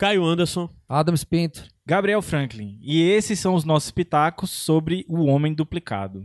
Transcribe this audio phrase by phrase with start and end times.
[0.00, 0.66] Caio Anderson.
[0.88, 1.62] Adam Spinto.
[1.86, 2.78] Gabriel Franklin.
[2.80, 6.24] E esses são os nossos pitacos sobre o Homem Duplicado.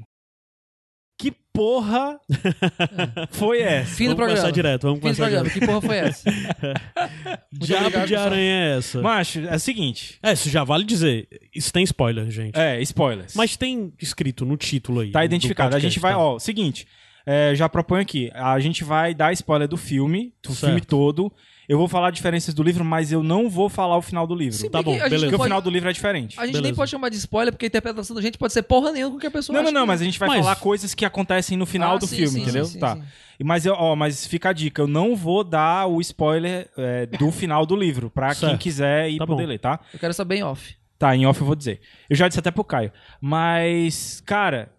[1.20, 2.18] Que porra
[3.32, 3.94] foi essa?
[3.96, 4.38] Fim do vamos programa.
[4.42, 5.44] começar direto, vamos Fim do começar programa.
[5.50, 5.60] direto.
[5.60, 6.30] Que porra foi essa?
[7.52, 8.26] Diabo obrigado, de pessoal.
[8.26, 9.02] aranha é essa?
[9.02, 10.20] Macho, é o seguinte.
[10.24, 11.28] É, isso já vale dizer.
[11.54, 12.58] Isso tem spoiler, gente.
[12.58, 13.34] É, spoilers.
[13.36, 15.12] Mas tem escrito no título aí.
[15.12, 15.68] Tá do identificado.
[15.70, 16.20] A podcast, gente vai, tá?
[16.20, 16.88] ó, seguinte.
[17.26, 18.30] é, já proponho aqui.
[18.34, 20.66] A gente vai dar spoiler do filme, do Certo.
[20.66, 21.32] filme todo.
[21.68, 24.58] Eu vou falar diferenças do livro, mas eu não vou falar o final do livro.
[24.58, 25.26] Sim, Tá porque bom, a gente beleza.
[25.26, 26.40] Porque o pode- final do livro é diferente.
[26.40, 26.62] A gente Beleza.
[26.64, 29.18] nem pode chamar de spoiler, porque a interpretação da gente pode ser porra nenhuma com
[29.18, 30.56] o que a pessoa Não, não, acha não, que- mas a gente vai Mas- falar
[30.58, 32.66] coisas que acontecem no final Ah, do sim, filme, sim, entendeu?
[32.66, 32.96] sim, sim, tá.
[32.96, 33.04] sim.
[33.40, 37.06] E- Mas, eu, ó, mas fica a dica, eu não vou dar o spoiler é,
[37.08, 38.62] do final do livro, pra quem Certo.
[38.62, 39.50] quiser ir Tá poder bom.
[39.50, 39.80] ler, tá?
[39.94, 40.76] Eu quero saber em off.
[40.98, 41.82] Tá, em off eu vou dizer.
[42.10, 42.92] Eu já disse até pro Caio.
[43.20, 44.72] Mas, cara,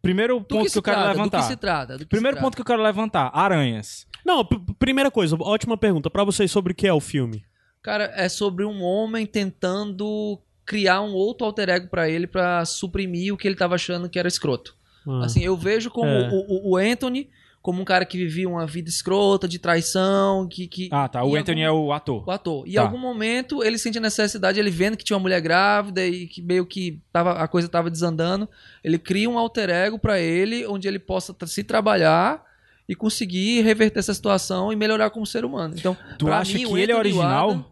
[0.00, 1.12] primeiro Do ponto que, se eu quero trata?
[1.12, 1.38] levantar.
[1.38, 1.92] Do que se trata?
[1.98, 4.06] Do que Primeiro se ponto que eu quero levantar, aranhas.
[4.24, 4.44] Não,
[4.78, 6.08] primeira coisa, ótima pergunta.
[6.10, 7.44] Pra vocês sobre o que é o filme.
[7.82, 13.34] Cara, é sobre um homem tentando criar um outro alter ego pra ele pra suprimir
[13.34, 14.76] o que ele tava achando que era escroto.
[15.06, 15.24] Ah.
[15.24, 16.30] Assim, eu vejo como É.
[16.32, 17.28] o, o- o Anthony
[17.60, 20.66] como um cara que vivia uma vida escrota, de traição, que...
[20.66, 21.22] que Ah, tá.
[21.24, 22.24] O Anthony algum- é o ator.
[22.26, 22.66] o ator.
[22.66, 22.82] E em Tá.
[22.82, 26.42] algum momento ele sente a necessidade, ele vendo que tinha uma mulher grávida e que
[26.42, 28.48] meio que tava, a coisa tava desandando,
[28.82, 32.42] ele cria um alter ego pra ele, onde ele possa se trabalhar
[32.88, 35.74] e conseguir reverter essa situação e melhorar como ser humano.
[35.78, 37.48] Então, Tu acha mim, que o ele é original?
[37.50, 37.64] Wada-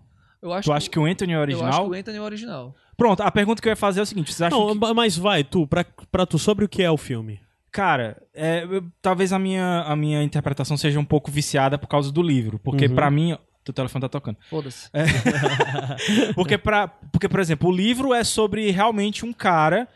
[0.42, 1.69] eu acho Tu acha que o Anthony é Eu original?
[1.69, 2.75] acho que o Anthony é original.
[2.97, 4.94] Pronto, a pergunta que eu ia fazer é o seguinte: vocês acham Não, que...
[4.94, 7.41] mas vai, tu, pra, pra tu, sobre o que é o filme.
[7.72, 12.11] Cara, é, eu- talvez a minha, a minha interpretação seja um pouco viciada por causa
[12.11, 12.58] do livro.
[12.58, 12.95] Porque Uhum.
[12.95, 13.36] pra mim.
[13.62, 14.39] Teu telefone tá tocando.
[14.48, 14.89] Foda-se.
[16.34, 19.86] Porque, pra, porque, por exemplo, o livro é sobre realmente um cara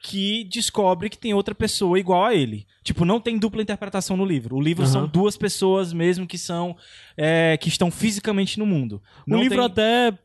[0.00, 2.66] que descobre que tem outra pessoa igual a ele.
[2.82, 4.56] Tipo, não tem dupla interpretação no livro.
[4.56, 4.92] O livro Aham.
[4.92, 6.76] são duas pessoas mesmo que são
[7.16, 9.00] é, que estão fisicamente no mundo.
[9.26, 10.18] O Não livro tem- até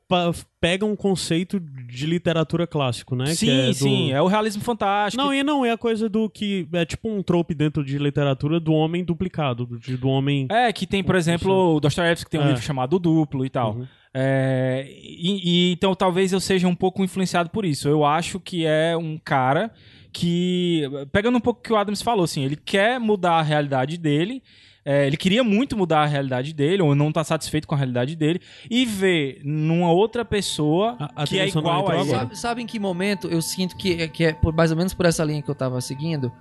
[0.59, 3.27] pega um conceito de literatura clássico, né?
[3.27, 5.23] Sim, é do- sim, é o realismo fantástico.
[5.23, 6.67] Não, e não, é a coisa do que.
[6.73, 10.45] É tipo um trope dentro de literatura do homem duplicado, do, do homem.
[10.51, 12.47] É, que tem, por exemplo, o Dostoiévski que tem um É.
[12.49, 13.75] livro chamado O Duplo e tal.
[13.75, 13.87] Uhum.
[14.13, 17.87] É, e, e então talvez eu seja um pouco influenciado por isso.
[17.87, 19.71] Eu acho que é um cara
[20.11, 23.97] que, pegando um pouco o que o Adams falou, assim, ele quer mudar a realidade
[23.97, 24.41] dele.
[24.83, 28.15] é, ele queria muito mudar a realidade dele, ou não tá satisfeito com a realidade
[28.15, 32.09] dele, e ver numa outra pessoa A- a que é igual a ele.
[32.09, 35.05] Sabe, sabe em que momento eu sinto que, que é por, mais ou menos por
[35.05, 36.31] essa linha que eu tava seguindo?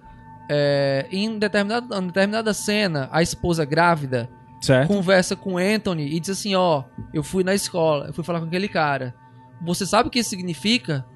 [0.51, 4.31] É, em determinada, em determinada cena, a esposa grávida
[4.61, 4.89] Certo?
[4.89, 6.83] conversa com o Anthony e diz assim: Ó,
[7.15, 9.15] eu fui na escola, eu fui falar com aquele cara.
[9.65, 11.07] Você sabe o que isso significa?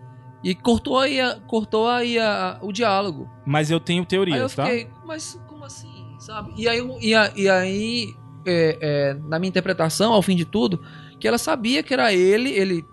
[0.44, 3.28] E cortou aí, a- cortou aí a- o diálogo.
[3.46, 4.64] Mas eu tenho Aí eu teorias, tá?
[4.64, 5.88] fiquei, mas como assim?
[6.18, 6.52] Sabe?
[6.56, 8.14] E aí, e, a- e aí
[8.44, 10.82] é, é, na minha interpretação, ao fim de tudo,
[11.20, 12.84] que ela sabia que era ele, ele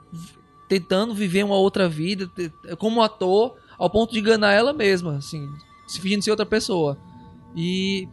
[0.68, 2.30] tentando viver uma outra vida,
[2.78, 5.48] como ator, ao ponto de enganar ela mesma, assim,
[5.88, 6.98] se fingindo ser outra pessoa.
[7.56, 8.08] E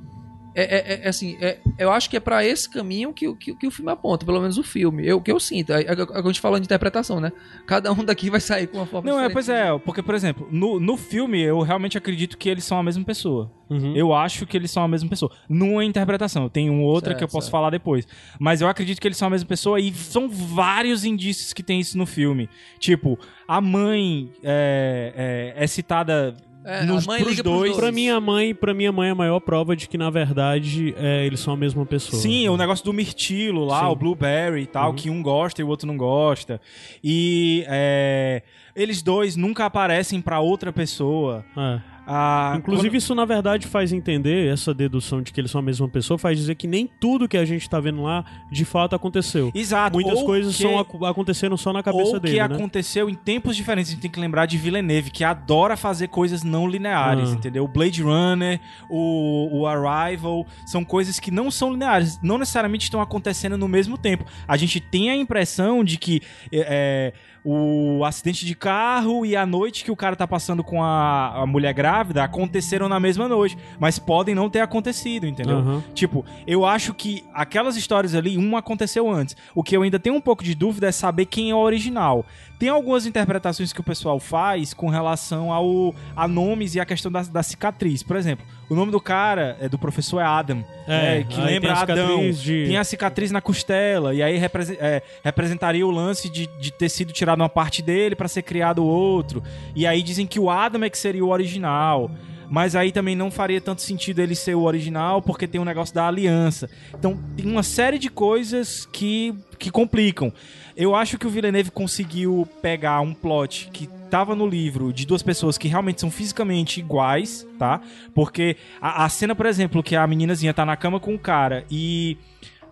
[0.57, 0.63] é,
[0.95, 3.67] é- é- assim, é- eu acho que é pra esse caminho que, o- que, que
[3.67, 5.07] o filme aponta, pelo menos o filme.
[5.07, 5.73] Eu, que eu sinto.
[5.73, 7.31] É, é, é, a gente falando de interpretação, né?
[7.67, 10.49] Cada um daqui vai sair com uma forma Não, é, pois é, porque, por exemplo,
[10.51, 13.53] no, no filme eu realmente acredito que eles são a mesma pessoa.
[13.69, 13.97] Uhum.
[13.97, 15.31] Eu acho que eles são a mesma pessoa.
[15.49, 16.49] Numa interpretação.
[16.49, 17.53] Tenho outra Certo, que eu posso certo.
[17.53, 18.07] falar depois.
[18.39, 21.81] Mas eu acredito que eles são a mesma pessoa e são vários indícios que tem
[21.81, 22.49] isso no filme.
[22.79, 26.35] Tipo, a mãe é, é- é citada
[26.69, 27.71] É, nos, a mãe pros liga pros dois.
[27.71, 27.81] dois.
[27.81, 31.25] Pra minha mãe, pra minha mãe é a maior prova de que, na verdade, é,
[31.25, 32.21] eles são a mesma pessoa.
[32.21, 33.87] Sim, o negócio do mirtilo lá, Sim.
[33.87, 34.97] o blueberry e tal, Uhum.
[34.97, 36.61] que um gosta e o outro não gosta.
[37.05, 38.43] E é,
[38.75, 41.45] eles dois nunca aparecem pra outra pessoa.
[41.57, 41.96] É.
[42.07, 45.89] Ah, Inclusive, isso na verdade faz entender, essa dedução de que eles são a mesma
[45.89, 49.47] pessoa, faz dizer que nem tudo que a gente tá vendo lá de fato aconteceu.
[49.51, 49.95] quando- Exato.
[49.95, 52.55] Muitas ou coisas que- são, ac- aconteceram só na cabeça ou dele, que né?
[52.55, 53.91] aconteceu em tempos diferentes.
[53.91, 57.35] A gente tem que lembrar de Villeneuve, que adora fazer coisas não lineares, Ah.
[57.35, 57.65] entendeu?
[57.65, 63.01] O Blade Runner, o, o Arrival, são coisas que não são lineares, não necessariamente estão
[63.01, 64.25] acontecendo no mesmo tempo.
[64.47, 66.21] A gente tem a impressão de que
[66.53, 67.13] é, é,
[67.49, 71.47] o acidente de carro e a noite que o cara tá passando com a, a
[71.47, 75.59] mulher grávida aconteceram na mesma noite, mas podem não ter acontecido, entendeu?
[75.59, 75.85] Aham.
[75.95, 79.37] Tipo, eu acho que aquelas histórias ali, uma aconteceu antes.
[79.55, 82.27] O que eu ainda tenho um pouco de dúvida é saber quem é o original.
[82.59, 87.13] Tem algumas interpretações que o pessoal faz com relação ao, a nomes e a questão
[87.13, 88.03] da, da cicatriz.
[88.03, 91.61] Por exemplo, o nome do cara, é do professor é Adam, É, né, que lembra
[91.61, 92.31] tem a Adão.
[92.31, 96.73] de- Tem a cicatriz na costela, e aí represe- é, representaria o lance de, de
[96.73, 99.43] ter sido tirado uma parte dele pra ser criado outro.
[99.75, 102.11] E aí dizem que o Adam é que seria o original.
[102.51, 105.95] Mas aí também não faria tanto sentido ele ser o original, porque tem um negócio
[105.95, 106.69] da aliança.
[106.95, 110.33] Então tem uma série de coisas que, que complicam.
[110.77, 115.23] Eu acho que o Villeneuve conseguiu pegar um plot que tava no livro de duas
[115.23, 117.81] pessoas que realmente são fisicamente iguais, tá?
[118.15, 121.65] Porque a, a cena, por exemplo, que a meninazinha tá na cama com o cara
[121.71, 122.17] e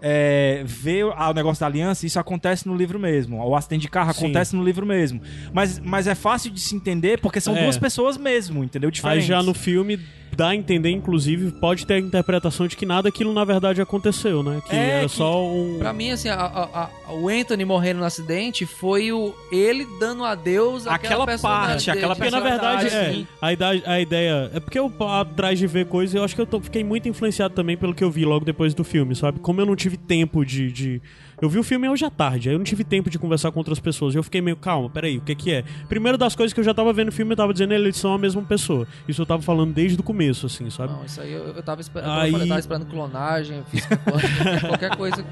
[0.03, 3.43] é, ver o negócio da aliança, isso acontece no livro mesmo.
[3.43, 4.25] O acidente de carro Sim.
[4.25, 5.21] acontece no livro mesmo.
[5.53, 7.63] Mas, mas é fácil de se entender porque são É.
[7.63, 8.89] duas pessoas mesmo, entendeu?
[8.89, 9.27] Aí Diferentes.
[9.27, 9.99] já no filme
[10.35, 14.43] dá a entender, inclusive, pode ter a interpretação de que nada aquilo na verdade aconteceu,
[14.43, 14.61] né?
[14.69, 15.79] Que É, era que- só um.
[15.79, 20.25] Pra mim, assim, a- a- a- o Anthony morrendo no acidente foi o ele dando
[20.25, 21.99] adeus àquela Aquela parte, dele.
[21.99, 24.51] aquela Porque na verdade é, a, idade, a ideia.
[24.55, 27.55] É porque eu atrás de ver coisas, eu acho que eu tô- fiquei muito influenciado
[27.55, 29.39] também pelo que eu vi logo depois do filme, sabe?
[29.41, 30.71] Como eu não tive tempo de.
[30.73, 31.03] de-
[31.41, 33.59] eu vi o filme hoje à tarde, aí eu não tive tempo de conversar com
[33.61, 34.15] outras pessoas.
[34.15, 35.65] E eu fiquei meio, calma, peraí, o que que é?
[35.89, 38.15] Primeiro das coisas que eu já tava vendo o filme, eu tava dizendo eles são
[38.15, 38.87] a mesma pessoa.
[39.09, 40.93] Isso eu tava falando desde o começo, assim, sabe?
[40.93, 42.11] Não, isso aí eu, eu tava esperando.
[42.11, 43.63] Aí- Eu falei, tava esperando clonagem,
[44.05, 45.25] quântica, qualquer coisa.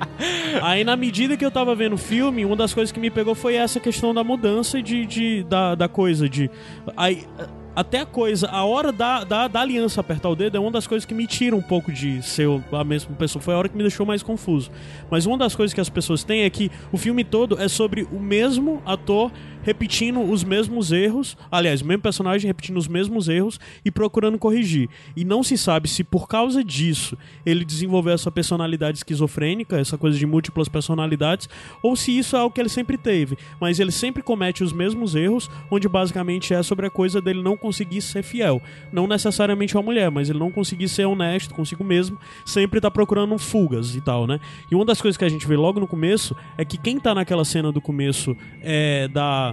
[0.62, 3.34] Aí, na medida que eu tava vendo o filme, uma das coisas que me pegou
[3.34, 6.28] foi essa questão da mudança de, de- da, da coisa.
[6.28, 6.50] de
[6.96, 7.25] aí,
[7.74, 10.86] Até a coisa, a hora da, da, da aliança apertar o dedo é uma das
[10.86, 13.40] coisas que me tira um pouco de ser a mesma pessoa.
[13.40, 14.70] Foi a hora que me deixou mais confuso.
[15.10, 18.06] Mas uma das coisas que as pessoas têm é que o filme todo é sobre
[18.12, 19.32] o mesmo ator
[19.62, 24.88] repetindo os mesmos erros, aliás, o mesmo personagem repetindo os mesmos erros e procurando corrigir.
[25.17, 30.19] E não se sabe se por causa disso ele desenvolveu essa personalidade esquizofrênica, essa coisa
[30.19, 31.49] de múltiplas personalidades,
[31.82, 33.37] ou se isso é algo que ele sempre teve.
[33.61, 37.56] Mas ele sempre comete os mesmos erros, onde basicamente é sobre a coisa dele não
[37.56, 38.61] conseguir ser fiel.
[38.93, 43.37] Não necessariamente uma mulher, mas ele não conseguir ser honesto consigo mesmo, sempre tá procurando
[43.38, 44.41] fugas e tal, né?
[44.70, 47.14] E uma das coisas que a gente vê logo no começo é que quem tá
[47.14, 49.51] naquela cena do começo é da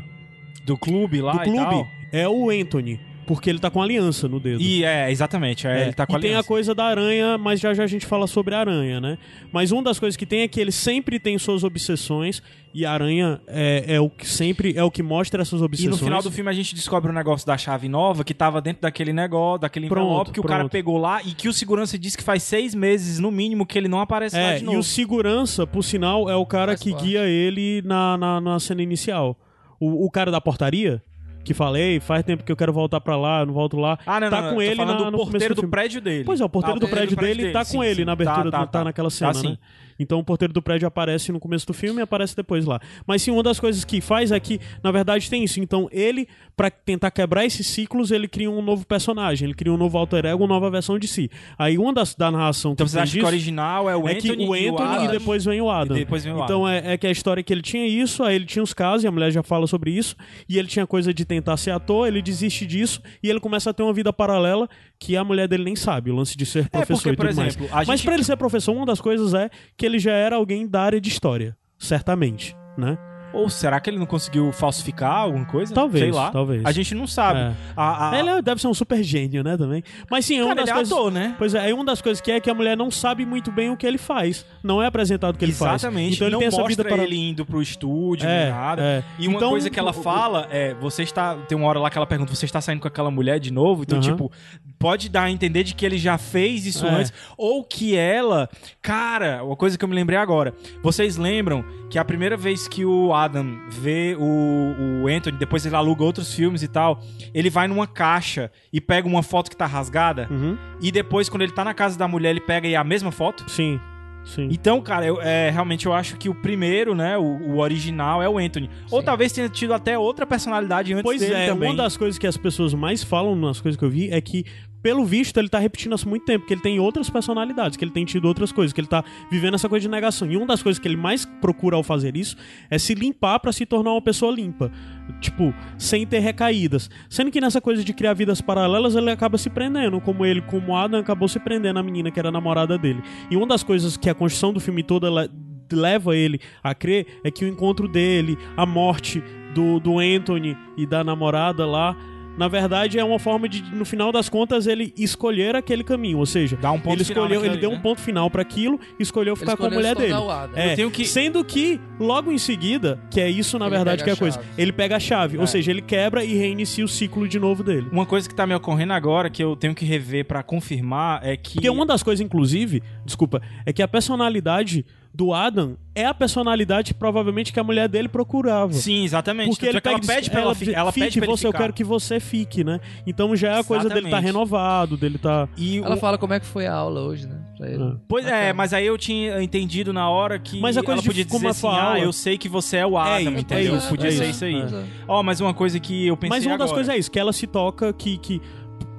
[0.74, 1.88] Do clube lá do e clube tal.
[2.12, 4.62] é o Anthony, porque ele tá com aliança no dedo.
[4.62, 5.68] E é, exatamente.
[5.68, 6.48] É, É, ele tá com e tem a aliança.
[6.48, 9.18] coisa da aranha, mas já já a gente fala sobre a aranha, né?
[9.52, 12.42] Mas uma das coisas que tem é que ele sempre tem suas obsessões
[12.74, 15.92] e a aranha é, é o que sempre é o que mostra essas E obsessões.
[16.00, 18.82] no final do filme a gente descobre o negócio da chave nova que tava dentro
[18.84, 20.72] daquele negócio, daquele Pronto, envelope que o cara pronto.
[20.72, 23.88] pegou lá e que o segurança disse que faz seis meses, no mínimo, que ele
[23.88, 24.80] não aparece lá É, de e novo.
[24.80, 27.06] o segurança, por sinal, é o cara Faz que parte.
[27.08, 29.36] guia ele na, na, na cena inicial.
[29.80, 31.02] O, o cara da portaria,
[31.44, 33.98] que falei, faz tempo que eu quero voltar pra lá, não volto lá.
[34.06, 35.72] Ah, não, tá não, com tô ele falando na, do no porteiro do, filme.
[35.72, 36.24] prédio dele.
[36.26, 38.06] Pois é, o porteiro Ah, do prédio dele, tá sim, com ele sim.
[38.06, 38.84] na abertura, Tá, do, tá, tá, tá.
[38.84, 39.50] naquela cena, Tá, sim.
[39.52, 39.58] né?
[40.00, 42.80] Então o porteiro do prédio aparece no começo do filme e aparece depois lá.
[43.06, 45.60] Mas sim, uma das coisas que faz é que, na verdade, tem isso.
[45.60, 49.78] Então ele, pra tentar quebrar esses ciclos, ele cria um novo personagem, ele cria um
[49.78, 51.30] novo alter ego, uma nova versão de si.
[51.58, 53.96] Aí uma das da narração Então que você tem acha que disso o original é
[53.96, 55.98] o é Anthony, que o e, Anthony Adam, e depois vem o Adam.
[55.98, 58.24] E depois vem o então é, é que a história é que ele tinha isso,
[58.24, 60.16] aí ele tinha os casos, e a mulher já fala sobre isso,
[60.48, 63.74] e ele tinha coisa de tentar ser ator, ele desiste disso, e ele começa a
[63.74, 64.68] ter uma vida paralela
[65.00, 67.18] que a mulher dele nem sabe, o lance de ser professor É, porque, e tudo
[67.18, 67.88] por exemplo, mais.
[67.88, 70.68] Mas gente- pra ele ser professor, uma das coisas é que ele já era alguém
[70.68, 72.98] da área de história, certamente, né?
[73.32, 75.72] Ou será que ele não conseguiu falsificar alguma coisa?
[75.72, 76.32] Talvez, Sei lá.
[76.32, 76.66] talvez.
[76.66, 77.40] A gente não sabe.
[77.40, 77.54] É.
[77.78, 79.84] A, a- Ele é- deve ser um super gênio, né, também.
[80.10, 80.92] Mas sim, é uma Cara, das é coisas...
[80.92, 81.36] ator, né?
[81.38, 83.70] Pois é, aí uma das coisas que é que a mulher não sabe muito bem
[83.70, 84.48] o que ele faz.
[84.64, 85.84] Não é apresentado o que ele faz.
[85.84, 86.16] Exatamente.
[86.16, 88.82] Então ele não tem essa vida para ele indo pro estúdio, É, nem nada.
[88.82, 89.04] é.
[89.20, 91.36] E uma Então, coisa que ela fala é: você está.
[91.36, 93.84] Tem uma hora lá que ela pergunta: você está saindo com aquela mulher de novo?
[93.84, 94.08] Então, Aham.
[94.10, 94.32] tipo,
[94.80, 96.90] pode dar a entender de que ele já fez isso É.
[96.90, 97.14] antes.
[97.38, 98.50] Ou que ela.
[98.82, 100.54] Cara, uma coisa que eu me lembrei agora.
[100.82, 105.76] Vocês lembram que a primeira vez que o Adam vê o, o Anthony, depois ele
[105.76, 107.02] aluga outros filmes e tal,
[107.34, 110.28] ele vai numa caixa e pega uma foto que tá rasgada.
[110.32, 110.58] Uhum.
[110.82, 113.12] E depois, quando ele tá na casa da mulher, ele pega e é a mesma
[113.12, 113.50] foto?
[113.50, 113.80] Sim,
[114.24, 114.48] sim.
[114.52, 118.30] Então, cara, eu, é, realmente eu acho que o primeiro, né, o, o original é
[118.30, 118.70] o Anthony.
[118.92, 119.06] Ou Sim.
[119.06, 121.70] talvez tenha tido até outra personalidade antes Pois dele é, também.
[121.70, 124.46] uma das coisas que as pessoas mais falam nas coisas que eu vi é que,
[124.82, 127.84] pelo visto, ele tá repetindo isso há muito tempo, que ele tem outras personalidades, que
[127.84, 130.30] ele tem tido outras coisas, que ele tá vivendo essa coisa de negação.
[130.32, 132.36] E uma das coisas que ele mais procura ao fazer isso
[132.70, 134.72] é se limpar pra se tornar uma pessoa limpa.
[135.20, 136.90] Tipo, sem ter recaídas.
[137.10, 140.76] Sendo que nessa coisa de criar vidas paralelas, ele acaba se prendendo, como ele, como
[140.76, 143.02] Adam, acabou se prendendo a menina que era namorada dele.
[143.30, 145.30] E uma das coisas que a construção do filme toda le-
[145.72, 149.22] leva ele a crer é que o encontro dele, a morte
[149.54, 151.96] do, do Anthony e da namorada lá,
[152.40, 156.18] na verdade é uma forma de, no final das contas, ele escolher aquele caminho.
[156.18, 157.84] Ou seja, Dá um ponto ele escolheu, ele deu ali, um né?
[157.84, 160.14] ponto final pra aquilo, escolheu ficar com a escolheu mulher dele.
[160.14, 160.58] Adam.
[160.58, 164.04] É, Eu tenho que- Sendo que, logo em seguida, que é isso na Ele verdade
[164.04, 164.50] que é a coisa, chave.
[164.58, 165.42] ele pega a chave, É.
[165.42, 167.88] ou seja, ele quebra e reinicia o ciclo de novo dele.
[167.92, 171.36] Uma coisa que tá me ocorrendo agora, que eu tenho que rever pra confirmar, é
[171.36, 171.56] que...
[171.56, 176.94] Porque uma das coisas, inclusive, desculpa, é que a personalidade do Adam é a personalidade
[176.94, 178.72] provavelmente que a mulher dele procurava.
[178.72, 179.50] Sim, exatamente.
[179.50, 181.26] Porque ele é ela pega e diz, pede pra ela, fi- ela fique pede pra
[181.28, 182.80] ele você, eu quero que você fique, né?
[183.06, 185.50] Então já é a coisa dele tá renovado, dele tá.
[185.58, 187.36] E Ela o- fala como é que foi a aula hoje, né?
[187.58, 187.84] Pra ele.
[187.84, 187.92] É.
[188.08, 191.08] Pois é, mas aí eu tinha entendido na hora que Mas a coisa ela de
[191.08, 193.30] podia como dizer a assim, ah, aula- eu sei que você é o Adam, isso,
[193.42, 193.74] entendeu?
[193.74, 194.46] é isso, podia é ser isso.
[194.46, 194.56] aí.
[194.62, 194.84] É.
[195.08, 196.76] Ó, mas uma coisa que eu pensei Mas uma das agora.
[196.78, 198.18] coisas é isso, que ela se toca que.
[198.20, 198.42] que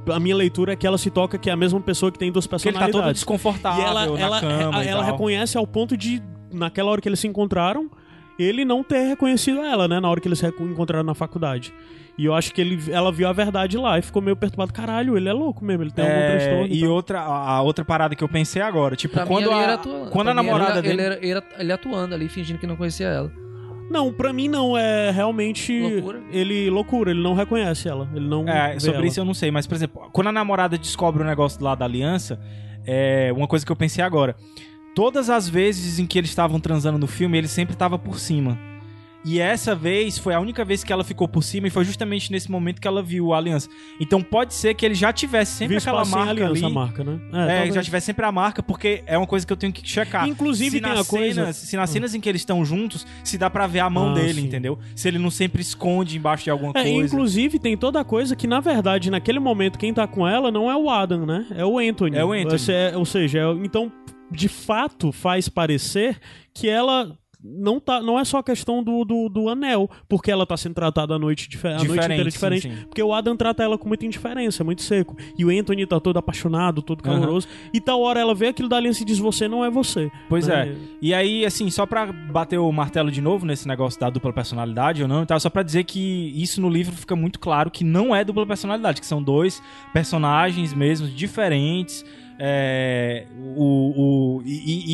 [0.09, 2.31] a minha leitura é que ela se toca que é a mesma pessoa que tem
[2.33, 3.21] duas Porque ele tá personalidades.
[3.25, 5.13] todo desconfortável E ela, na ela, cama e ela tal.
[5.13, 7.91] reconhece ao ponto de, naquela hora que eles se encontraram,
[8.39, 10.01] ele não ter reconhecido ela, né?
[10.01, 11.73] Na hora que eles se encontraram na faculdade.
[12.19, 14.73] E eu acho que ele, ela viu a verdade lá e ficou meio perturbado.
[14.73, 16.67] Caralho, ele é louco mesmo, ele tem algum É, transtorno.
[16.75, 20.11] e outra, a outra parada que eu pensei agora, tipo, Pra quando a, era atuando.
[20.11, 20.93] quando a Pra namorada ele, dele...
[20.93, 23.33] Ele, era, ele, era- ele atuando ali, fingindo que não conhecia ela.
[23.91, 25.81] Não, pra mim não, é realmente.
[25.81, 26.23] Loucura?
[26.31, 26.71] Ele.
[26.71, 28.09] Loucura, ele não reconhece ela.
[28.15, 28.49] Ele não.
[28.49, 29.07] É, sobre ela.
[29.07, 31.85] isso eu não sei, mas, por exemplo, quando a namorada descobre o negócio lá da
[31.85, 32.41] aliança,
[32.87, 34.37] é uma coisa que eu pensei agora.
[34.95, 38.57] Todas as vezes em que eles estavam transando no filme, ele sempre tava por cima.
[39.25, 42.33] E essa vez foi a única vez que ela ficou por cima e foi justamente
[42.33, 43.69] nesse momento que ela viu a aliança.
[44.01, 46.65] Então pode ser que ele já tivesse sempre Visto aquela marca aliança, ali.
[46.65, 47.21] a marca, né?
[47.33, 47.75] É, talvez.
[47.75, 50.27] já tivesse sempre a marca, porque é uma coisa que eu tenho que checar.
[50.27, 53.37] Inclusive se tem a coisa- cenas, se nas cenas em que eles estão juntos, se
[53.37, 54.47] dá pra ver a mão Ah, dele, sim.
[54.47, 54.79] entendeu?
[54.97, 56.91] Se ele não sempre esconde embaixo de alguma É, coisa.
[57.07, 60.71] inclusive tem toda a coisa que, na verdade, naquele momento, quem tá com ela não
[60.71, 61.47] é o Adam, né?
[61.55, 62.17] É o Anthony.
[62.17, 62.59] É o Anthony.
[62.59, 63.93] Você é- ou seja, é- então,
[64.31, 66.19] de fato, faz parecer
[66.55, 68.01] que ela não tá.
[68.03, 71.49] Não é só questão do, do, do anel, porque ela tá sendo tratada a noite,
[71.49, 72.63] dife a noite inteira sim, diferente.
[72.63, 72.85] sim.
[72.87, 75.17] Porque o Adam trata ela com muita indiferença, muito seco.
[75.39, 77.49] E o Anthony tá todo apaixonado, todo caloroso.
[77.73, 80.11] E tal hora ela vê aquilo da aliança e diz: Você não é você.
[80.29, 80.69] Pois né?
[80.69, 80.77] é.
[81.01, 85.03] E aí, assim, só pra bater o martelo de novo nesse negócio da dupla personalidade
[85.03, 87.83] ou não e tal, só pra dizer que isso no livro fica muito claro que
[87.85, 92.05] não é dupla personalidade, que são dois personagens mesmo diferentes,
[92.39, 94.85] é, o, o, e-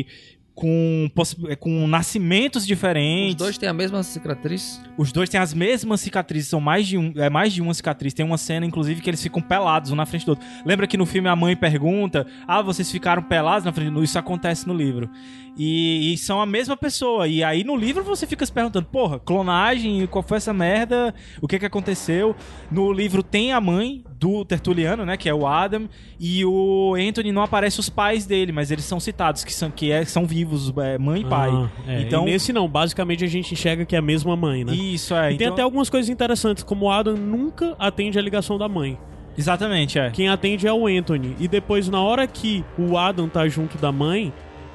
[0.00, 0.06] e
[0.54, 3.34] com, possi- com nascimentos Os diferentes.
[3.36, 4.80] dois têm a mesma cicatriz.
[4.98, 8.12] Os dois têm as mesmas cicatrizes, são mais de, um, é mais de uma cicatriz.
[8.12, 10.46] Tem uma cena, inclusive, que eles ficam pelados um na frente do outro.
[10.64, 14.18] Lembra que no filme a mãe pergunta: Ah, vocês ficaram pelados na frente do Isso
[14.18, 15.08] acontece no livro.
[15.56, 17.28] E, e são a mesma pessoa.
[17.28, 21.14] E aí no livro você fica se perguntando: Porra, clonagem, qual foi essa merda?
[21.40, 22.34] O que que aconteceu?
[22.70, 25.16] No livro tem a mãe do Tertuliano, né?
[25.16, 25.88] Que é o Adam.
[26.20, 29.90] E o Anthony não aparece os pais dele, mas eles são citados, que são, que
[29.90, 31.50] é- são vivos, é, mãe e pai.
[31.52, 32.02] Ah, é.
[32.02, 32.22] Então.
[32.22, 34.72] E nesse não, basicamente a gente enxerga que é a mesma mãe, né?
[34.72, 35.32] Isso, é.
[35.32, 38.68] E tem então- até algumas coisas interessantes, como o Adam nunca atende a ligação da
[38.68, 38.96] mãe.
[39.36, 40.10] Exatamente, é.
[40.10, 41.34] Quem atende é o Anthony.
[41.40, 44.32] E depois, na hora que o Adam tá junto da mãe,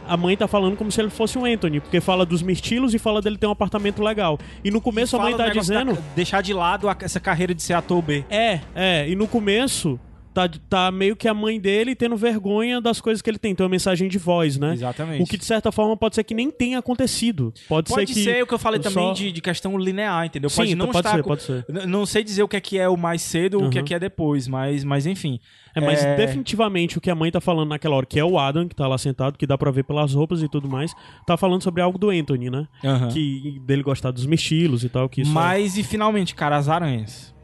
[0.08, 3.00] a mãe tá falando como se ele fosse o Anthony, porque fala dos mirtilos e
[3.00, 4.40] fala dele ter um apartamento legal.
[4.64, 5.94] E no começo a mãe tá dizendo.
[5.94, 8.24] da- deixar de lado a- essa carreira de ser ator B.
[8.30, 10.00] É, é, e no começo
[10.38, 13.56] tá, tá meio que a mãe dele tendo vergonha das coisas que ele tem.
[13.56, 14.74] Tem uma mensagem de voz, né?
[14.74, 15.24] Exatamente.
[15.24, 17.52] O que de certa forma pode ser que nem tenha acontecido.
[17.68, 18.24] Pode, Pode ser que.
[18.24, 20.50] ser o que eu falei só- também de, de questão linear, entendeu?
[20.50, 21.66] Pode Sim, não pode estar ser, pode ser.
[21.88, 23.82] Não sei dizer o que é que é o mais cedo ou o que é
[23.82, 23.86] Uhum.
[23.88, 25.40] que é depois, mas, mas enfim.
[25.76, 28.38] É, mas É, definitivamente o que a mãe tá falando naquela hora, que é o
[28.40, 30.92] Adam, que tá lá sentado, que dá pra ver pelas roupas e tudo mais,
[31.26, 32.68] tá falando sobre algo do Anthony, né?
[32.84, 33.10] aham.
[33.10, 36.68] Que dele gostar dos mestilos e tal, que isso é- Mas e finalmente, cara, as
[36.70, 37.36] aranhas.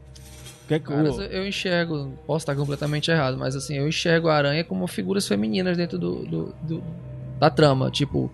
[0.68, 4.28] Que é que Cara, o- eu enxergo, posso estar completamente errado, mas assim, eu enxergo
[4.28, 6.84] a aranha como figuras femininas dentro do, do- do-
[7.38, 7.90] da trama.
[7.90, 8.30] Tipo,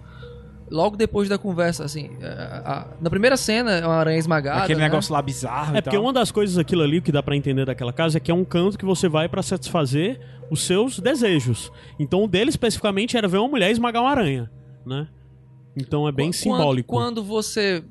[0.70, 4.62] logo depois da conversa, assim, a- a- na primeira cena é uma aranha esmagada.
[4.62, 4.84] aquele né?
[4.88, 6.04] negócio lá bizarro É e porque tal.
[6.04, 8.44] uma das coisas aquilo ali que dá pra entender daquela casa é que é um
[8.44, 11.72] canto que você vai pra satisfazer os seus desejos.
[11.98, 14.48] Então o dele especificamente era ver uma mulher esmagar uma aranha,
[14.86, 15.08] né?
[15.76, 16.88] Então é bem Quando- simbólico.
[16.94, 17.82] Quando você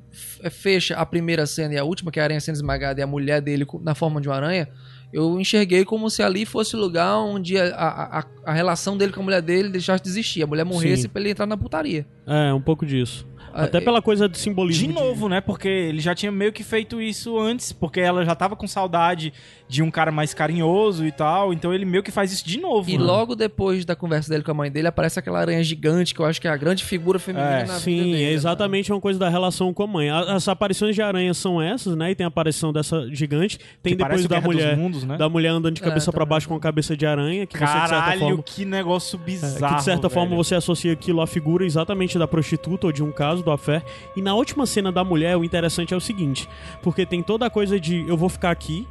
[0.50, 3.06] fecha a primeira cena e a última, que é a aranha sendo esmagada e a
[3.06, 4.68] mulher dele na forma de uma aranha,
[5.12, 9.12] eu enxerguei como se ali fosse o lugar onde a, a, a- a relação dele
[9.12, 10.42] com a mulher dele deixasse de existir.
[10.42, 11.08] A mulher morresse Sim.
[11.08, 12.06] pra ele entrar na putaria.
[12.26, 13.26] É, um pouco disso.
[13.52, 14.86] Ah, Até é- pela coisa do simbolismo.
[14.86, 15.40] De novo, né?
[15.40, 19.32] Porque ele já tinha meio que feito isso antes, porque ela já tava com saudade
[19.70, 22.90] de um cara mais carinhoso e tal, então ele meio que faz isso de novo.
[22.90, 23.04] E né?
[23.04, 26.26] logo depois da conversa dele com a mãe dele, aparece aquela aranha gigante, que eu
[26.26, 28.24] acho que é a grande figura feminina É, na vida Sim, dele.
[28.24, 30.10] é exatamente uma coisa da relação com a mãe.
[30.10, 32.10] As aparições de aranha são essas, né?
[32.10, 33.58] E tem a aparição dessa gigante.
[33.80, 34.76] Tem Que depois da mulher.
[34.76, 35.16] Mundos, né?
[35.16, 36.30] Da mulher andando de É, cabeça pra também.
[36.30, 38.42] baixo com a cabeça de aranha, que você, de certa Caralho, forma.
[38.42, 39.68] que negócio É, bizarro.
[39.74, 40.42] que de certa forma velho.
[40.44, 43.82] você associa aquilo à figura exatamente da prostituta ou de um caso do afé.
[44.16, 46.48] E na última cena da mulher, o interessante é o seguinte:
[46.82, 48.84] porque tem toda a coisa de eu vou ficar aqui,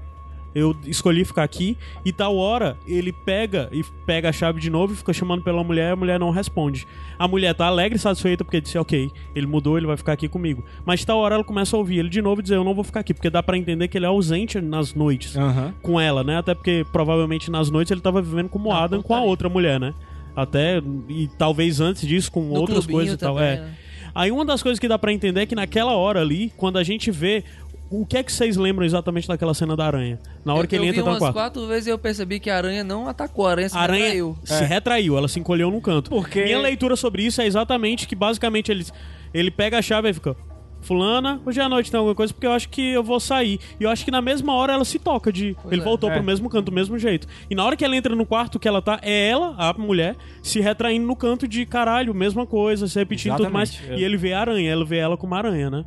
[0.55, 4.93] eu escolhi ficar aqui, e tal hora ele pega e pega a chave de novo
[4.93, 6.87] e fica chamando pela mulher e a mulher não responde.
[7.17, 10.27] A mulher tá alegre e satisfeita porque disse, ok, ele mudou, ele vai ficar aqui
[10.27, 10.63] comigo.
[10.85, 12.83] Mas tal hora ela começa a ouvir ele de novo e dizer, eu não vou
[12.83, 15.73] ficar aqui, porque dá pra entender que ele é ausente nas noites Aham.
[15.81, 16.37] com ela, né?
[16.37, 19.29] Até porque provavelmente nas noites ele tava vivendo como Na Adam com a putaria.
[19.29, 19.93] outra mulher, né?
[20.35, 23.35] Até, e talvez antes disso, com No outras coisas e tal.
[23.35, 23.55] também, É.
[23.57, 23.73] né?
[24.15, 26.83] Aí uma das coisas que dá pra entender é que naquela hora ali, quando a
[26.83, 27.43] gente vê.
[27.91, 30.19] O que é que vocês lembram exatamente daquela cena da aranha?
[30.45, 31.33] Na hora eu, que ele eu entra vi no umas quarto.
[31.33, 34.03] quatro vezes e eu percebi que a aranha não atacou, a aranha se A aranha
[34.05, 34.37] retraiu.
[34.43, 36.09] se retraiu, ela se encolheu num canto.
[36.11, 38.85] Porque- Minha leitura sobre isso é exatamente que basicamente ele,
[39.33, 40.35] ele pega a chave e fica.
[40.81, 43.59] Fulana, hoje à noite tem alguma coisa porque eu acho que eu vou sair.
[43.79, 45.55] E eu acho que na mesma hora ela se toca de.
[45.61, 45.83] Pois ele é.
[45.83, 46.13] voltou É.
[46.15, 47.27] pro mesmo canto, do mesmo jeito.
[47.49, 50.15] E na hora que ela entra no quarto que ela tá, é ela, a mulher,
[50.41, 53.79] se retraindo no canto de caralho, mesma coisa, se repetindo e tudo mais.
[53.89, 53.97] É.
[53.97, 55.85] E ele vê a aranha, ela vê ela como aranha, né?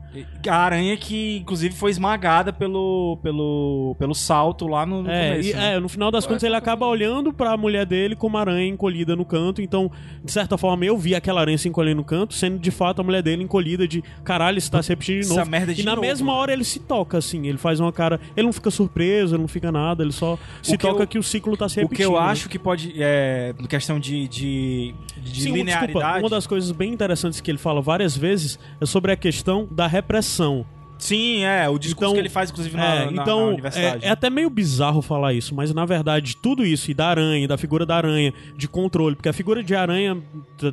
[0.49, 5.49] A aranha que, inclusive, foi esmagada pelo, pelo, pelo salto lá no, no É, começo.
[5.51, 5.75] e, né?
[5.75, 9.25] é, no final das contas ele acaba olhando pra mulher dele como aranha encolhida no
[9.25, 9.63] canto.
[9.63, 9.91] Então,
[10.25, 13.05] de certa forma, eu vi aquela aranha se encolher no canto, sendo de fato a
[13.05, 15.51] mulher dele encolhida de caralho, isso tá se repetindo de Essa novo.
[15.51, 16.39] merda de e na novo, mesma né?
[16.39, 18.21] hora ele se toca, assim, ele faz uma cara.
[18.37, 21.19] Ele não fica surpreso, ele não fica nada, ele só se que toca eu- que
[21.19, 21.97] o ciclo tá se O repetindo.
[21.97, 22.27] que eu né?
[22.27, 26.19] acho que pode, é, questão de, de, de Sim, uma- desculpa, linearidade...
[26.21, 29.87] uma das coisas bem interessantes que ele fala várias vezes é sobre a questão da
[29.87, 30.67] repressão.
[31.03, 34.05] Sim, é, o discurso Então, que ele faz, inclusive, na, É, na- na então, universidade.
[34.05, 37.49] é, é até meio bizarro falar isso, mas na verdade, tudo isso, e da aranha,
[37.49, 40.17] da figura da aranha, de controle, porque a figura de aranha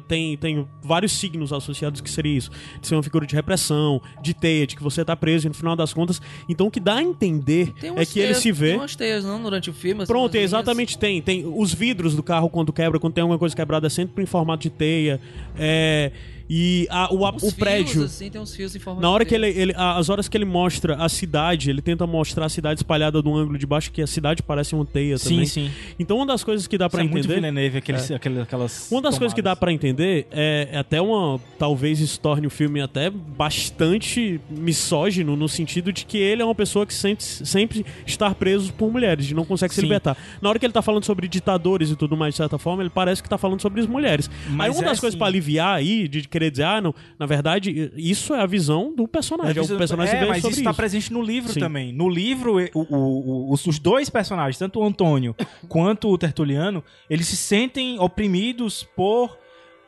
[0.07, 2.51] tem, tem vários signos associados que seria isso.
[2.79, 5.55] De ser uma figura de repressão, de teia, de que você tá preso e no
[5.55, 6.21] final das contas.
[6.47, 8.69] Então o que dá a entender é que ele se vê.
[8.69, 10.03] Tem umas teias, não, durante o filme.
[10.03, 11.21] assim, Pronto, exatamente tem.
[11.23, 14.27] Tem os vidros do carro quando quebra, quando tem alguma coisa quebrada, é sempre em
[14.27, 15.19] formato de teia.
[15.57, 16.11] É,
[16.49, 18.03] e a- o, a- o fios, prédio.
[18.03, 19.45] assim, tem uns fios em forma Na de hora que teia.
[19.47, 23.21] ele, ele- as horas que ele mostra a cidade, ele tenta mostrar a cidade espalhada
[23.21, 25.45] de um ângulo de baixo, que a cidade parece uma teia Sim, também.
[25.45, 25.71] sim.
[25.99, 28.91] Então uma das coisas que dá pra Isso é muito entender, Villeneuve, aqueles, aquele- aquelas
[28.91, 29.59] uma das coisas que dá tomadas.
[29.59, 35.47] pra entender é, é até uma, talvez isso torne o filme até bastante misógino no
[35.49, 39.33] sentido de que ele é uma pessoa que sente sempre estar preso por mulheres, de
[39.35, 39.87] não consegue se Sim.
[39.87, 40.17] libertar.
[40.41, 42.89] Na hora que ele tá falando sobre ditadores e tudo mais de certa forma, ele
[42.89, 44.29] parece que tá falando sobre as mulheres.
[44.49, 46.93] Mas aí uma é das coisas assim- pra aliviar aí de querer dizer, ah, não,
[47.17, 50.73] na verdade, isso é a visão do personagem, é, o personagem é, mas isso tá
[50.73, 51.59] presente no livro Sim.
[51.59, 51.91] também.
[51.93, 55.35] No livro, o- o- o- os, dois personagens, tanto o Antônio
[55.67, 59.37] quanto o Tertuliano, eles se sentem oprimidos por.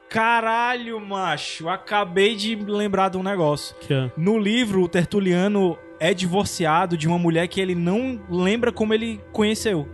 [0.09, 3.73] Caralho, macho, acabei de lembrar de um negócio.
[3.89, 8.93] É- No livro, o Tertuliano é divorciado de uma mulher que ele não lembra como
[8.93, 9.87] ele conheceu.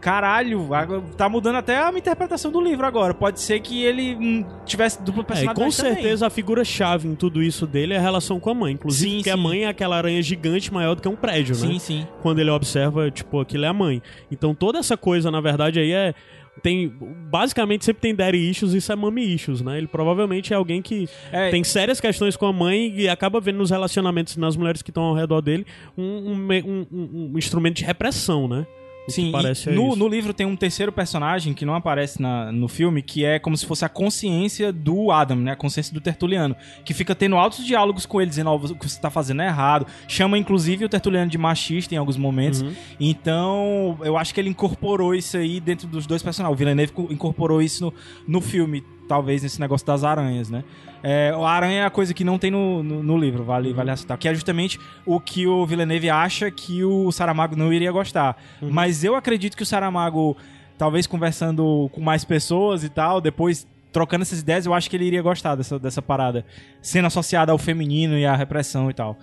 [0.00, 0.68] Caralho,
[1.16, 3.12] tá mudando até a minha interpretação do livro agora.
[3.12, 5.94] Pode ser que ele hum, tivesse dupla É, personalidade com também.
[5.94, 8.72] certeza a figura-chave em tudo isso dele é a relação com a mãe.
[8.74, 9.42] Inclusive, Sim, porque a sim.
[9.42, 11.60] mãe é aquela aranha gigante maior do que um prédio, né?
[11.74, 12.06] Sim, sim.
[12.22, 14.02] Quando ele observa, tipo, aquilo é a mãe.
[14.30, 16.14] Então toda essa coisa, na verdade, aí é.
[16.62, 16.92] Tem.
[17.30, 19.78] Basicamente sempre tem daddy issues e isso é mommy issues, né?
[19.78, 23.58] Ele provavelmente é alguém que É, tem sérias questões com a mãe e acaba vendo
[23.58, 25.64] nos relacionamentos nas mulheres que estão ao redor dele
[25.96, 28.66] um, um- um- um instrumento de repressão, né?
[29.10, 32.68] Sim, parece é no, no livro tem um terceiro personagem que não aparece na- no
[32.68, 35.52] filme, que é como se fosse a consciência do Adam, né?
[35.52, 36.56] A consciência do Tertuliano.
[36.84, 39.46] Que fica tendo altos diálogos com ele, dizendo, ó, o que você tá fazendo é
[39.46, 39.86] errado.
[40.08, 42.62] Chama, inclusive, o Tertuliano de machista em alguns momentos.
[42.62, 42.72] Uhum.
[42.98, 46.54] Então, eu acho que ele incorporou isso aí dentro dos dois personagens.
[46.54, 47.94] O Villeneuve co- incorporou isso no,
[48.26, 50.62] no filme, talvez, nesse negócio das aranhas, né?
[51.02, 53.90] É, a aranha é a coisa que não tem no, no, no livro, vale, vale
[53.90, 54.16] ressaltar.
[54.16, 58.40] Que é justamente o que o Villeneuve acha que o Saramago não iria gostar.
[58.62, 60.36] Mas eu acredito que o Saramago,
[60.78, 65.06] talvez conversando com mais pessoas e tal, depois trocando essas ideias, eu acho que ele
[65.06, 66.46] iria gostar dessa, dessa parada.
[66.80, 69.18] Sendo associada ao feminino e à repressão e tal.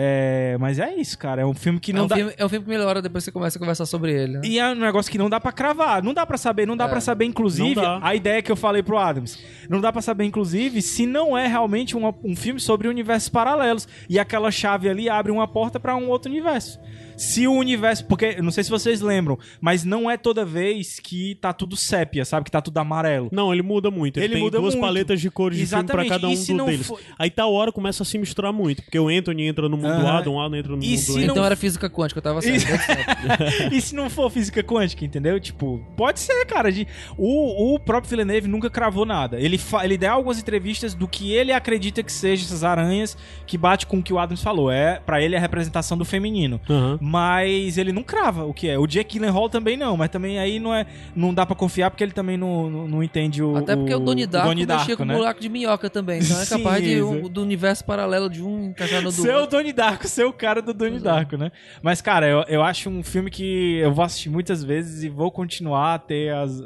[0.00, 1.42] É, mas é isso, cara.
[1.42, 2.14] É um filme que É não um, dá.
[2.14, 4.34] filme, é um filme que melhora depois que você começa a conversar sobre ele.
[4.34, 4.40] né?
[4.44, 6.84] E é um negócio que não dá pra cravar, não dá pra saber, não dá
[6.84, 6.88] É.
[6.88, 9.36] pra saber inclusive a ideia que eu falei pro Adams.
[9.68, 13.88] Não dá pra saber inclusive se não é realmente uma- um filme sobre universos paralelos
[14.08, 16.78] e aquela chave ali abre uma porta pra um outro universo.
[17.18, 21.34] Se o universo, porque não sei se vocês lembram, mas não é toda vez que
[21.34, 23.28] tá tudo sépia, sabe, que tá tudo amarelo.
[23.32, 24.16] Não, ele muda muito.
[24.18, 24.86] Ele, Ele tem muda duas muito.
[24.86, 26.08] paletas de cores de filme pra Exatamente.
[26.22, 26.86] cada um E se do- não deles.
[26.86, 29.88] for- Aí tal hora começa a se misturar muito, porque o Anthony entra no mundo
[29.88, 30.06] Aham.
[30.08, 31.26] A, Adam entra no E mundo se E.
[31.26, 32.54] não- Então era física quântica, eu tava certo.
[33.74, 35.38] E se não for física quântica, entendeu?
[35.40, 36.70] Tipo, pode ser, cara.
[36.70, 39.40] de- o, o próprio Villeneuve nunca cravou nada.
[39.40, 43.58] Ele, fa- ele deu algumas entrevistas do que ele acredita que seja essas aranhas que
[43.58, 44.70] bate com o que o Adams falou.
[44.70, 46.60] É, para ele é a representação do feminino.
[46.68, 46.98] Aham.
[47.08, 48.78] Mas ele não crava o que é.
[48.78, 52.04] O Jake Gyllenhaal também não, mas também aí não é, não dá pra confiar porque
[52.04, 54.96] ele também não, não, não entende o Até porque o Donnie Darko Donnie mexia Darko,
[54.98, 55.14] com né?
[55.16, 56.20] buraco de minhoca também.
[56.20, 59.34] Então é Sim, capaz de, um- do universo paralelo de um encaixar no do Seu
[59.40, 59.56] outro.
[59.56, 61.16] Donnie Darko, seu cara do Donnie Pois é.
[61.16, 61.50] Darko, né?
[61.82, 65.30] Mas, cara, eu, eu acho um filme que eu vou assistir muitas vezes e vou
[65.30, 66.62] continuar a ter as,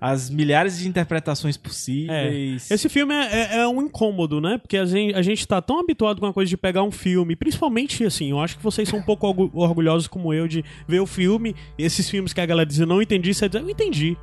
[0.00, 2.70] as milhares de interpretações possíveis.
[2.70, 4.58] Esse filme é, é- é um incômodo, né?
[4.58, 7.36] Porque a gente, a gente tá tão habituado com a coisa de pegar um filme,
[7.36, 9.50] principalmente assim, eu acho que vocês são um pouco orgu-
[9.84, 13.02] orgulhosos como eu de ver o filme, esses filmes que a galera diz eu não
[13.02, 14.16] entendi, você diz, eu entendi.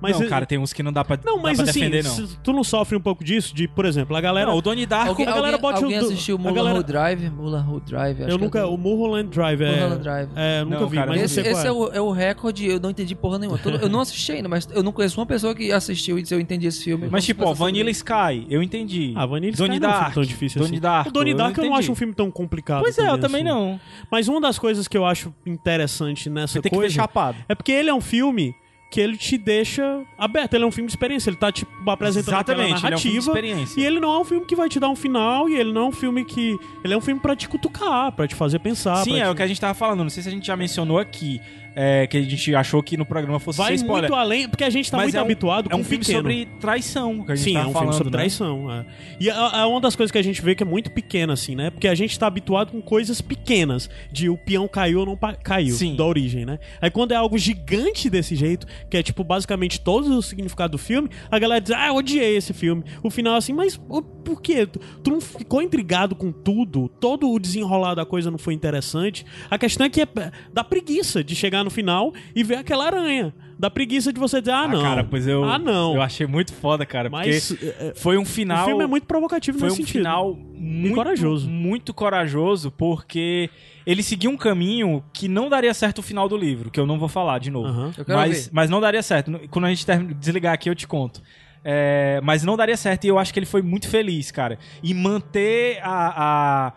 [0.00, 2.04] Mas não, cara, tem uns que não dá pra, Não, dá mas pra assim, defender,
[2.04, 2.26] não.
[2.42, 4.50] tu não sofre um pouco disso, de, por exemplo, a galera.
[4.50, 5.08] Não, o Donnie Darko...
[5.10, 6.84] Alguém, a galera alguém, bota o alguém do- assistiu a Mulholland galera-
[7.16, 7.30] Drive?
[7.30, 8.58] Mulholland Drive, acho eu que nunca.
[8.58, 9.70] é O Mulholland Drive é.
[9.74, 10.28] Mulholland Drive.
[10.36, 11.72] É, eu nunca Não, vi, cara, mas Esse, sei esse é, é.
[11.72, 13.58] o, é o recorde, eu não entendi porra nenhuma.
[13.58, 16.34] Todo- Eu não assisti ainda, mas eu não conheço uma pessoa que assistiu e disse
[16.34, 17.08] eu entendi esse filme.
[17.10, 17.90] Mas tipo, ó, Vanilla.
[17.90, 19.14] Sky, eu entendi.
[19.16, 20.80] Ah, Vanilla Sky Donnie não é um tão difícil Donnie assim.
[20.82, 22.82] Darko, o Donnie Darko eu, não acho um filme tão complicado.
[22.82, 23.50] Pois é, eu também assim.
[23.50, 23.80] não.
[24.10, 27.36] Mas uma das coisas que eu acho interessante nessa Você tem que ver coisa chapado.
[27.48, 28.54] é porque ele é um filme
[28.90, 30.54] que ele te deixa aberto.
[30.54, 31.28] Ele é um filme de experiência.
[31.30, 33.32] Ele tá, tipo, apresentando Exatamente, aquela ele é um filme de narrativa.
[33.32, 33.80] experiência.
[33.80, 35.48] e ele não é um filme que vai te dar um final.
[35.48, 36.56] E ele não é um filme que...
[36.84, 39.02] Ele é um filme pra te cutucar, pra te fazer pensar.
[39.04, 39.30] Sim, é te...
[39.30, 40.02] o que a gente tava falando.
[40.02, 41.40] Não sei se a gente já mencionou aqui.
[41.76, 44.10] É, que a gente achou que no programa fosse Vai ser spoiler.
[44.10, 44.48] muito além...
[44.48, 46.18] Porque a gente tá Mas muito é um- habituado É com um filme pequeno.
[46.20, 48.16] sobre traição que a gente Sim, é tava um falando, filme sobre né?
[48.18, 48.72] traição.
[48.72, 48.86] é.
[49.20, 51.54] E é, é uma das coisas que a gente vê que é muito pequena, assim,
[51.54, 51.68] né?
[51.70, 55.34] Porque a gente tá habituado com coisas pequenas, de o peão caiu ou não pa-
[55.34, 55.94] caiu, Sim.
[55.96, 56.58] da origem, né?
[56.80, 60.78] Aí quando é algo gigante desse jeito, que é tipo basicamente todo o significado do
[60.78, 62.82] filme, a galera diz, ah, eu odiei esse filme.
[63.02, 64.66] O final é assim, mas ô, por quê?
[64.66, 66.88] Tu, tu não ficou intrigado com tudo?
[66.88, 69.26] Todo o desenrolar da coisa não foi interessante?
[69.50, 70.06] A questão é que é
[70.52, 73.34] da preguiça de chegar no final e ver aquela aranha.
[73.58, 74.82] Da preguiça de você dizer, ah, Ah, não.
[74.82, 75.94] cara, pois eu, Ah, não.
[75.94, 77.08] eu achei muito foda, cara.
[77.08, 78.64] Mas porque é, foi um final.
[78.64, 79.98] o filme é muito provocativo foi um nesse sentido.
[80.02, 81.48] final muito corajoso.
[81.48, 83.48] muito corajoso, porque
[83.86, 86.98] ele seguiu um caminho que não daria certo o final do livro, que eu não
[86.98, 87.68] vou falar de novo.
[87.68, 87.92] Aham.
[87.96, 88.50] Eu quero Mas, ver.
[88.52, 89.32] mas não daria certo.
[89.50, 91.22] Quando a gente desligar aqui, eu te conto.
[91.64, 94.58] É, mas não daria certo e eu acho que ele foi muito feliz, cara.
[94.82, 96.72] E manter a- a-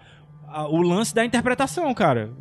[0.69, 2.31] o lance da interpretação, cara.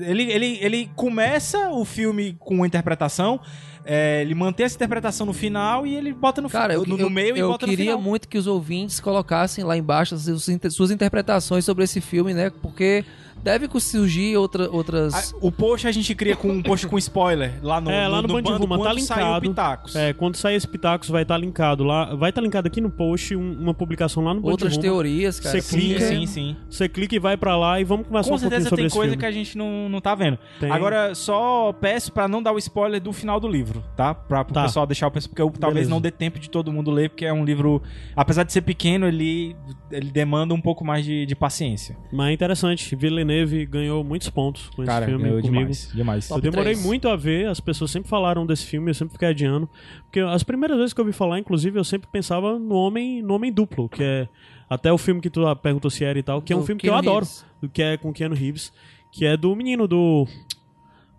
[0.00, 3.40] Ele, ele, ele começa o filme com uma interpretação,
[3.84, 7.04] é, ele mantém essa interpretação no final e ele bota no, Cara, eu, no, eu,
[7.04, 8.00] no meio e eu bota no queria final.
[8.00, 12.50] muito que os ouvintes colocassem lá embaixo suas interpretações sobre esse filme, né?
[12.62, 13.04] Porque
[13.44, 15.34] deve surgir outra, outras.
[15.40, 18.28] O post a gente cria com um post com spoiler lá no, É, lá no
[18.28, 19.40] Band bando Rumo, tá quando sair o linkado.
[19.42, 19.96] Pitacos.
[19.96, 22.14] É, quando sair esse Pitacos vai estar linkado lá.
[22.14, 25.52] Vai estar linkado aqui no post um- uma publicação lá no Band outras teorias, cara.
[25.52, 26.56] Você Sim, clica, sim, sim.
[26.70, 28.86] Você clica e vai pra lá e vamos conversar Com um pouquinho certeza sobre tem
[28.86, 29.20] esse coisa filme.
[29.20, 30.38] que a gente não, não tá vendo.
[30.58, 30.70] Tem.
[30.70, 34.14] Agora, só peço pra não dar o spoiler do final do livro, tá?
[34.14, 34.62] Pra pro Tá.
[34.62, 35.90] pessoal deixar o pessoal, porque eu, talvez Beleza.
[35.90, 37.82] não dê tempo de todo mundo ler, porque é um livro,
[38.16, 39.54] apesar de ser pequeno, ele,
[39.90, 41.96] ele demanda um pouco mais de, de paciência.
[42.12, 43.33] Mas é interessante, Villeneuve
[43.70, 45.42] ganhou muitos pontos com Cara, esse filme comigo.
[45.42, 46.30] demais, demais.
[46.30, 46.84] Eu demorei três.
[46.86, 49.68] muito a ver, as pessoas sempre falaram desse filme, eu sempre fiquei adiando.
[50.04, 53.34] Porque as primeiras vezes que eu ouvi falar, inclusive, eu sempre pensava no Homem, no
[53.34, 54.28] homem Duplo, que é
[54.68, 56.80] até o filme que tu perguntou se era e tal, que é um Do filme
[56.80, 57.46] que eu Keanu adoro, Reeves.
[57.72, 58.72] que é com Keanu Reeves,
[59.12, 60.26] que é do menino do...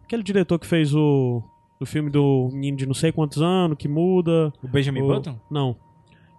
[0.03, 1.41] Aquele diretor que fez o,
[1.79, 4.53] o filme do menino de não sei quantos anos, que muda...
[4.63, 5.39] O Benjamin o- Button?
[5.49, 5.75] Não.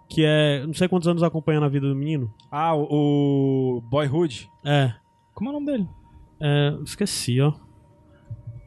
[0.09, 2.33] Que é não sei quantos anos acompanhando a vida do menino.
[2.49, 4.49] Ah, o, o Boyhood.
[4.63, 4.93] É,
[5.37, 5.87] Como é o nome dele?
[6.41, 7.53] é, esqueci, ó.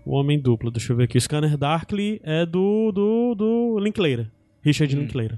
[0.06, 1.18] O Homem Duplo, deixa eu ver aqui.
[1.18, 4.30] O Scanner Darkly é do, do, do Linklater.
[4.62, 5.00] Richard Hum.
[5.00, 5.36] Linklater.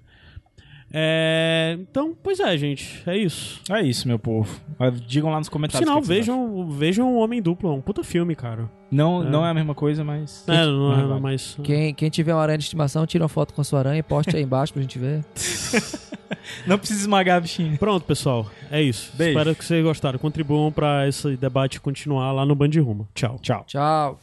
[0.93, 3.03] É, então, pois é, gente.
[3.07, 3.61] É isso.
[3.71, 4.61] É isso, meu povo.
[5.07, 5.87] Digam lá nos comentários.
[5.89, 7.71] sinal, o que vejam, vejam o Homem Duplo.
[7.71, 8.71] É um puta filme, cara.
[8.91, 9.31] Não, É.
[9.31, 10.45] não é a mesma coisa, mas.
[10.47, 11.21] É, não Mas é, vale.
[11.21, 11.59] mas...
[11.65, 14.03] Quem, quem tiver uma aranha de estimação, tira uma foto com a sua aranha e
[14.03, 15.25] poste aí embaixo pra gente ver.
[16.67, 17.77] Não precisa esmagar a bichinha.
[17.79, 18.51] Pronto, pessoal.
[18.71, 19.13] É isso.
[19.15, 19.39] Beijo.
[19.39, 20.19] Espero que vocês gostaram.
[20.19, 23.09] Contribuam pra esse debate continuar lá no Band Rumo.
[23.15, 23.39] Tchau.
[23.41, 23.65] Tchau.
[23.67, 24.19] Tchau.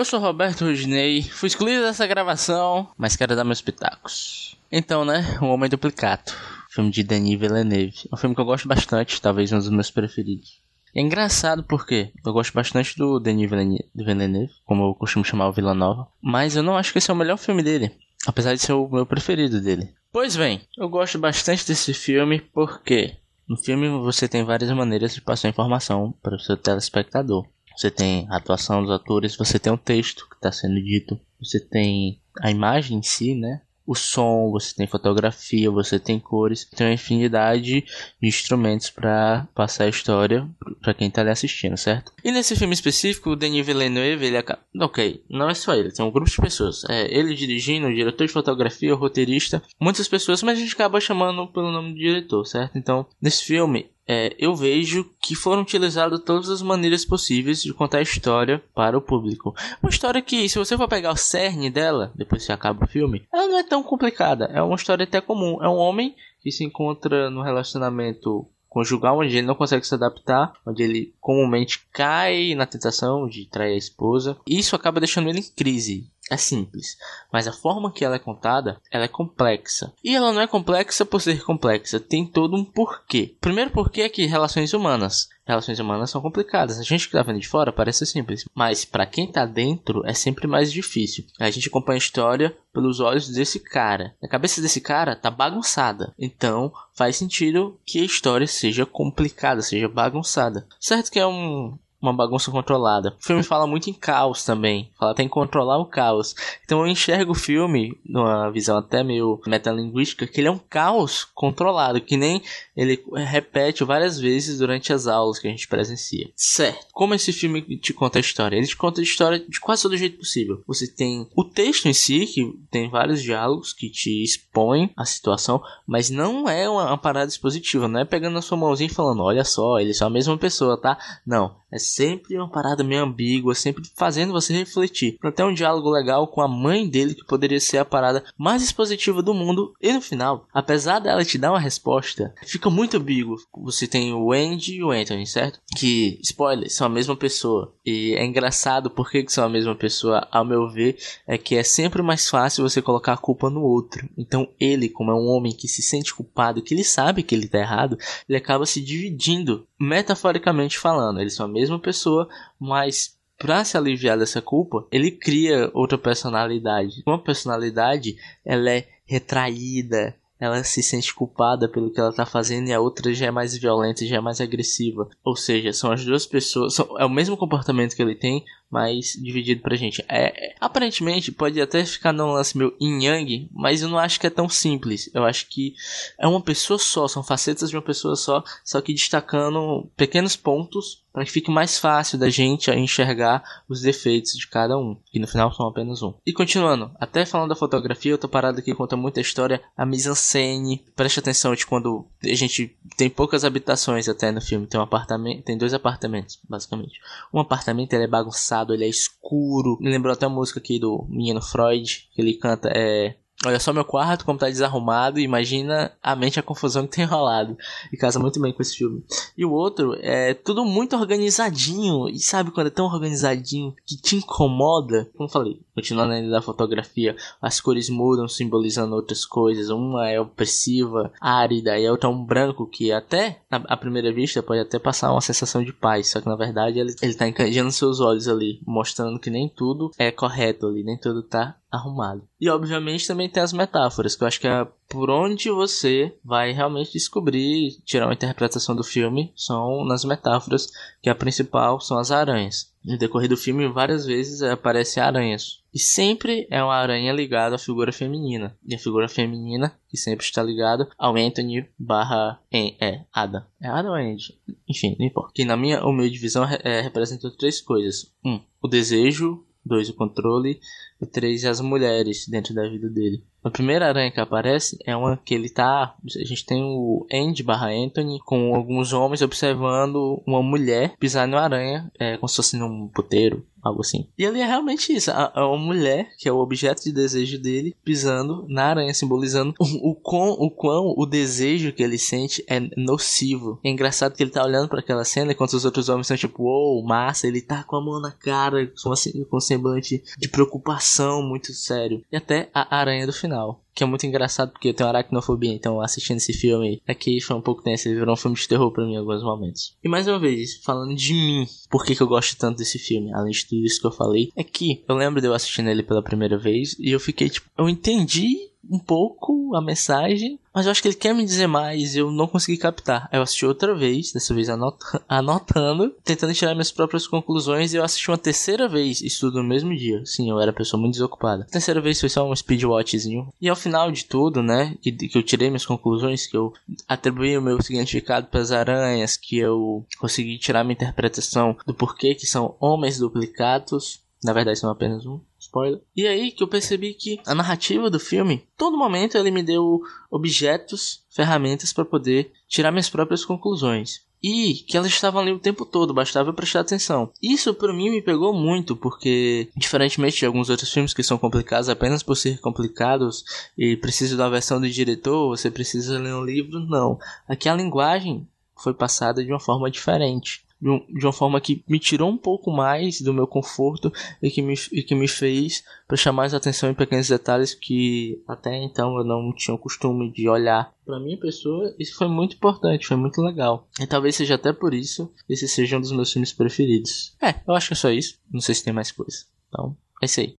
[0.00, 4.56] Eu sou Roberto Rudinei, fui excluído dessa gravação, mas quero dar meus pitacos.
[4.72, 6.32] Então, né, O Homem Duplicado,
[6.70, 8.08] filme de Denis Villeneuve.
[8.10, 10.62] É um filme que eu gosto bastante, talvez um dos meus preferidos.
[10.96, 13.50] É engraçado porque eu gosto bastante do Denis
[13.94, 17.12] Villeneuve, como eu costumo chamar o Vila Nova, mas eu não acho que esse é
[17.12, 17.92] o melhor filme dele,
[18.26, 19.92] apesar de ser o meu preferido dele.
[20.10, 25.20] Pois bem, eu gosto bastante desse filme porque no filme você tem várias maneiras de
[25.20, 27.44] passar informação para o seu telespectador.
[27.80, 31.58] Você tem a atuação dos atores, você tem o texto que está sendo dito, você
[31.58, 33.62] tem a imagem em si, né?
[33.86, 37.80] O som, você tem fotografia, você tem cores, tem uma infinidade
[38.20, 40.46] de instrumentos para passar a história
[40.82, 42.12] para quem tá ali assistindo, certo?
[42.22, 44.60] E nesse filme específico, o Denis Villeneuve, ele acaba...
[44.78, 46.84] Ok, não é só ele, tem um grupo de pessoas.
[46.84, 51.00] É ele dirigindo, o diretor de fotografia, o roteirista, muitas pessoas, mas a gente acaba
[51.00, 52.76] chamando pelo nome do diretor, certo?
[52.76, 57.98] Então, nesse filme, é, eu vejo que foram utilizadas todas as maneiras possíveis de contar
[57.98, 59.54] a história para o público.
[59.80, 63.22] Uma história que, se você for pegar o cerne dela, depois que acaba o filme,
[63.32, 64.46] ela não é tão complicada.
[64.46, 65.62] É uma história até comum.
[65.62, 70.54] É um homem que se encontra no relacionamento conjugal onde ele não consegue se adaptar,
[70.66, 74.36] onde ele comumente cai na tentação de trair a esposa.
[74.44, 76.10] Isso acaba deixando ele em crise.
[76.30, 76.96] É simples,
[77.32, 79.92] mas a forma que ela é contada, ela é complexa.
[80.02, 83.34] E ela não é complexa por ser complexa, tem todo um porquê.
[83.40, 85.28] Primeiro porquê é que relações humanas.
[85.44, 86.78] Relações humanas são complicadas.
[86.78, 90.14] A gente que tá vendo de fora parece simples, mas para quem tá dentro é
[90.14, 91.24] sempre mais difícil.
[91.40, 94.14] A gente acompanha a história pelos olhos desse cara.
[94.22, 96.14] A cabeça desse cara tá bagunçada.
[96.16, 100.64] Então, faz sentido que a história seja complicada, seja bagunçada.
[100.78, 103.16] Certo que é um uma bagunça controlada.
[103.20, 104.90] O filme fala muito em caos também.
[104.98, 106.34] Fala tem que controlar o caos.
[106.64, 111.24] Então eu enxergo o filme, numa visão até meio metalinguística, que ele é um caos
[111.34, 112.42] controlado, que nem
[112.76, 116.30] ele repete várias vezes durante as aulas que a gente presencia.
[116.34, 116.86] Certo.
[116.92, 118.56] Como esse filme te conta a história?
[118.56, 120.62] Ele te conta a história de quase todo jeito possível.
[120.66, 125.62] Você tem o texto em si, que tem vários diálogos que te expõem a situação,
[125.86, 129.44] mas não é uma, parada expositiva, não é pegando na sua mãozinha e falando, olha
[129.44, 130.98] só, eles são a mesma pessoa, tá?
[131.26, 131.60] Não.
[131.72, 135.16] É sempre uma parada meio ambígua, sempre fazendo você refletir.
[135.22, 139.22] Até um diálogo legal com a mãe dele, que poderia ser a parada mais expositiva
[139.22, 139.72] do mundo.
[139.80, 143.36] E no final, apesar dela te dar uma resposta, fica muito ambíguo.
[143.62, 145.60] Você tem o Andy e o Anthony, certo?
[145.76, 147.74] Que, spoiler, são a mesma pessoa.
[147.84, 151.62] E é engraçado porque que são a mesma pessoa, ao meu ver, é que é
[151.62, 154.08] sempre mais fácil você colocar a culpa no outro.
[154.16, 157.48] Então ele, como é um homem que se sente culpado, que ele sabe que ele
[157.48, 157.98] tá errado,
[158.28, 161.20] ele acaba se dividindo, metaforicamente falando.
[161.20, 167.02] Eles são a mesma pessoa, mas para se aliviar dessa culpa, ele cria outra personalidade.
[167.06, 172.72] Uma personalidade, ela é retraída, ela se sente culpada pelo que ela tá fazendo e
[172.72, 175.08] a outra já é mais violenta, já é mais agressiva.
[175.24, 179.18] Ou seja, são as duas pessoas, são, é o mesmo comportamento que ele tem, mas
[179.20, 180.04] dividido pra gente.
[180.08, 184.20] É, é, aparentemente pode até ficar num lance meu yin yang, mas eu não acho
[184.20, 185.10] que é tão simples.
[185.12, 185.74] Eu acho que
[186.18, 191.02] é uma pessoa só, são facetas de uma pessoa só, só que destacando pequenos pontos
[191.12, 195.26] para que fique mais fácil da gente enxergar os defeitos de cada um, que no
[195.26, 196.14] final são apenas um.
[196.24, 200.84] E continuando, até falando da fotografia, outra parada que conta muita história, a mise-en-scène.
[200.94, 205.42] Preste atenção de quando a gente tem poucas habitações até no filme, tem um apartamento,
[205.42, 207.00] tem dois apartamentos, basicamente.
[207.32, 209.78] Um apartamento ele é bagunçado, ele é escuro.
[209.80, 213.72] Me lembrou até a música aqui do menino Freud, que ele canta é Olha só
[213.72, 217.56] meu quarto, como tá desarrumado, imagina a mente a confusão que tem rolado.
[217.90, 219.02] E casa muito bem com esse filme.
[219.36, 222.06] E o outro é tudo muito organizadinho.
[222.10, 225.08] E sabe quando é tão organizadinho que te incomoda?
[225.16, 229.70] Como falei, continuando ainda da fotografia, as cores mudam, simbolizando outras coisas.
[229.70, 234.42] Uma é opressiva, árida, e a outra é um branco que até, à primeira vista,
[234.42, 236.08] pode até passar uma sensação de paz.
[236.08, 239.90] Só que na verdade ele, ele tá encanjando seus olhos ali, mostrando que nem tudo
[239.96, 242.26] é correto ali, nem tudo tá arrumado.
[242.40, 246.52] E obviamente também tem as metáforas, que eu acho que é por onde você vai
[246.52, 250.68] realmente descobrir, tirar uma interpretação do filme, são nas metáforas,
[251.00, 252.70] que a principal são as aranhas.
[252.84, 255.60] No decorrer do filme, várias vezes aparecem aranhas.
[255.72, 258.56] E sempre é uma aranha ligada à figura feminina.
[258.66, 263.46] E a figura feminina, que sempre está ligada ao Anthony barra é, Ada.
[263.62, 264.36] É Ada ou Andy?
[264.68, 265.32] Enfim, não importa.
[265.34, 268.12] Que na minha humilde visão é, representa três coisas.
[268.24, 269.44] Um, o desejo.
[269.62, 270.58] Dois, o controle
[271.00, 273.22] e três as mulheres dentro da vida dele.
[273.42, 275.94] A primeira aranha que aparece é uma que ele tá.
[276.04, 281.40] A gente tem o Andy barra Anthony com alguns homens observando uma mulher pisar numa
[281.40, 284.06] aranha, é, como se fosse num puteiro, algo assim.
[284.18, 287.38] E ali é realmente isso: a, a, uma mulher, que é o objeto de desejo
[287.38, 292.44] dele, pisando na aranha, simbolizando o, o, quão, o quão o desejo que ele sente
[292.46, 293.58] é nocivo.
[293.64, 296.42] É engraçado que ele tá olhando para aquela cena enquanto os outros homens estão tipo,
[296.42, 300.28] uou, wow, massa, ele tá com a mão na cara, com, assim, com semblante de
[300.28, 300.89] preocupação
[301.22, 302.04] muito sério.
[302.10, 303.60] E até a aranha do final.
[303.80, 307.40] Que é muito engraçado porque eu tenho aracnofobia, então assistindo esse filme aqui foi um
[307.40, 309.74] pouco tenso, ele virou um filme de terror pra mim em alguns momentos.
[309.82, 313.10] E mais uma vez, falando de mim, por que, que eu gosto tanto desse filme,
[313.14, 315.82] além de tudo isso que eu falei, é que eu lembro de eu assistindo ele
[315.82, 320.72] pela primeira vez e eu fiquei tipo, eu entendi um pouco a mensagem, mas eu
[320.72, 323.08] acho que ele quer me dizer mais e eu não consegui captar.
[323.10, 324.76] Aí eu assisti outra vez, dessa vez anot
[325.08, 329.48] anotando, tentando tirar minhas próprias conclusões, e eu assisti uma terceira vez, isso tudo no
[329.48, 330.04] mesmo dia.
[330.04, 331.44] Sim, eu era pessoa muito desocupada.
[331.44, 333.28] A terceira vez foi só um speedwatchzinho.
[333.40, 336.52] E ao final de tudo, né, que, que eu tirei minhas conclusões, que eu
[336.88, 342.14] atribuí o meu significado para as aranhas, que eu consegui tirar minha interpretação do porquê
[342.14, 345.80] que são homens duplicados, na verdade são apenas um spoiler.
[345.96, 349.80] E aí que eu percebi que a narrativa do filme, todo momento ele me deu
[350.10, 354.02] objetos, ferramentas para poder tirar minhas próprias conclusões.
[354.22, 357.10] E que elas estavam ali o tempo todo, bastava prestar atenção.
[357.22, 361.68] Isso para mim me pegou muito, porque, diferentemente de alguns outros filmes que são complicados
[361.68, 363.24] apenas por ser complicados
[363.56, 366.98] e precisam da versão do diretor, você precisa ler um livro, não.
[367.26, 370.44] Aqui a linguagem foi passada de uma forma diferente.
[370.60, 373.92] De, um, uma forma que me tirou um pouco mais do meu conforto
[374.22, 378.56] e que me, e que me fez prestar mais atenção em pequenos detalhes que até
[378.56, 380.72] então eu não tinha o costume de olhar.
[380.84, 383.68] Para minha pessoa, isso foi muito importante, foi muito legal.
[383.80, 387.14] E talvez seja até por isso esse seja um dos meus filmes preferidos.
[387.22, 388.18] É, eu acho que é só isso.
[388.30, 389.24] Não sei se tem mais coisa.
[389.48, 390.36] Então, é isso aí.